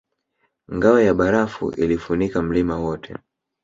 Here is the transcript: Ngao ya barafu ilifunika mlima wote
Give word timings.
Ngao 0.71 0.99
ya 1.01 1.13
barafu 1.13 1.71
ilifunika 1.71 2.41
mlima 2.41 2.75
wote 2.79 3.15